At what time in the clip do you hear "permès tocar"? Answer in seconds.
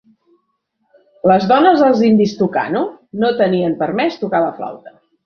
3.83-4.41